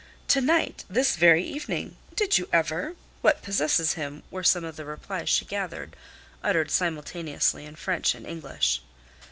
"To 0.29 0.41
night!" 0.41 0.83
"This 0.89 1.15
very 1.15 1.43
evening!" 1.43 1.95
"Did 2.15 2.39
you 2.39 2.49
ever!" 2.51 2.95
"What 3.21 3.43
possesses 3.43 3.93
him!" 3.93 4.23
were 4.31 4.43
some 4.43 4.63
of 4.63 4.75
the 4.75 4.83
replies 4.83 5.29
she 5.29 5.45
gathered, 5.45 5.95
uttered 6.43 6.71
simultaneously 6.71 7.67
in 7.67 7.75
French 7.75 8.15
and 8.15 8.25
English. 8.25 8.81